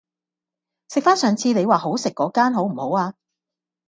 [0.89, 3.13] 食返上次你話好食嗰間好唔好啊